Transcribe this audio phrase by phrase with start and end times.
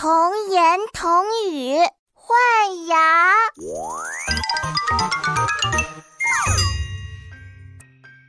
[0.00, 0.08] 童
[0.48, 1.76] 言童语
[2.14, 2.96] 换牙。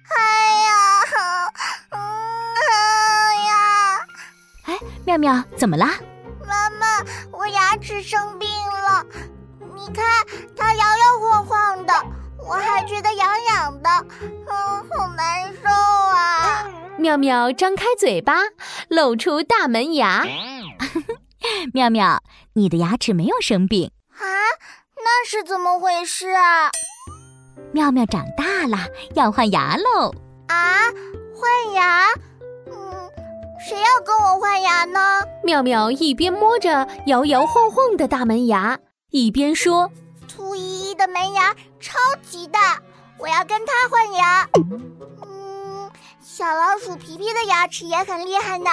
[0.07, 0.17] 哎
[0.63, 0.71] 呀，
[1.91, 1.97] 嗯
[3.45, 3.51] 呀！
[4.65, 5.91] 哎，妙妙，怎么啦？
[6.47, 9.05] 妈妈，我牙齿生病了，
[9.75, 10.03] 你看
[10.57, 11.93] 它摇摇晃晃的，
[12.39, 13.89] 我还觉得痒痒的，
[14.19, 16.67] 嗯，好难受啊！
[16.97, 18.39] 妙妙张开嘴巴，
[18.87, 20.25] 露出大门牙。
[21.73, 22.21] 妙妙，
[22.53, 24.23] 你的牙齿没有生病啊？
[24.95, 26.71] 那是怎么回事啊？
[27.73, 30.13] 妙妙长大了，要换牙喽！
[30.47, 30.79] 啊，
[31.35, 32.07] 换牙？
[32.67, 33.09] 嗯，
[33.67, 35.21] 谁要跟我换牙呢？
[35.43, 38.79] 妙妙一边摸着摇摇晃晃的大门牙，
[39.11, 39.89] 一边说
[40.27, 42.79] ：“兔依依的门牙超级大，
[43.17, 44.47] 我要跟它换牙。”
[45.25, 48.71] 嗯，小老鼠皮皮的牙齿也很厉害呢。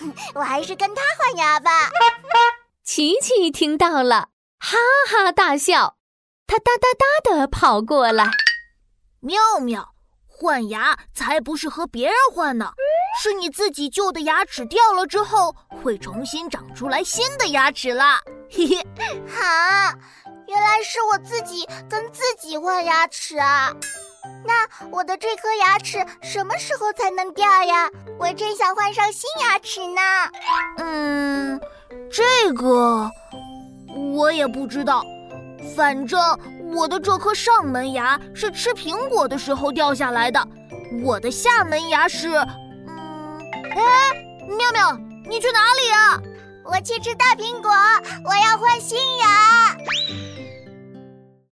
[0.34, 1.90] 我还是跟他换牙吧。
[2.84, 4.76] 琪琪听到了，哈
[5.08, 5.96] 哈大笑。
[6.46, 6.88] 他哒哒
[7.22, 8.30] 哒的跑过来。
[9.20, 9.94] 妙妙，
[10.26, 12.72] 换牙才不是和别人换呢，
[13.20, 18.22] 是你自己旧的牙齿掉了之后，会重新长出来新的牙齿啦。
[18.50, 18.82] 嘿嘿，
[19.28, 19.94] 哈，
[20.46, 23.74] 原来是我自己跟自己换牙齿啊。
[24.90, 27.88] 那我的这颗牙齿什么时候才能掉呀？
[28.18, 30.00] 我真想换上新牙齿呢。
[30.78, 31.60] 嗯，
[32.10, 33.10] 这个
[34.14, 35.04] 我也不知道。
[35.76, 36.20] 反正
[36.74, 40.46] 我的这颗上门牙是吃苹果的时候掉下来的，
[41.04, 42.28] 我的下门牙是……
[42.86, 43.38] 嗯，
[43.70, 43.80] 哎，
[44.46, 44.92] 妙妙，
[45.28, 46.20] 你去哪里呀？
[46.64, 47.70] 我去吃大苹果，
[48.24, 48.47] 我要。